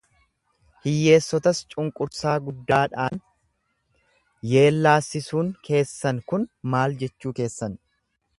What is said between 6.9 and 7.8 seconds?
jechuu keessan.